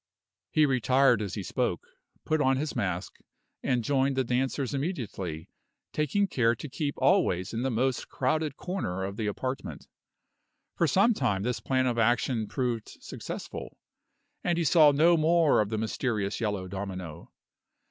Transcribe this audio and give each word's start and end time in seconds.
He 0.49 0.65
retired 0.65 1.21
as 1.21 1.35
he 1.35 1.43
spoke, 1.43 1.85
put 2.25 2.41
on 2.41 2.57
his 2.57 2.75
mask, 2.75 3.19
and 3.61 3.83
joined 3.83 4.15
the 4.15 4.23
dancers 4.23 4.73
immediately, 4.73 5.47
taking 5.93 6.25
care 6.25 6.55
to 6.55 6.67
keep 6.67 6.95
always 6.97 7.53
in 7.53 7.61
the 7.61 7.69
most 7.69 8.09
crowded 8.09 8.57
corner 8.57 9.03
of 9.03 9.15
the 9.15 9.27
apartment. 9.27 9.85
For 10.75 10.87
some 10.87 11.13
time 11.13 11.43
this 11.43 11.59
plan 11.59 11.85
of 11.85 11.99
action 11.99 12.47
proved 12.47 12.89
successful, 12.99 13.77
and 14.43 14.57
he 14.57 14.63
saw 14.63 14.91
no 14.91 15.17
more 15.17 15.61
of 15.61 15.69
the 15.69 15.77
mysterious 15.77 16.41
yellow 16.41 16.67
domino. 16.67 17.31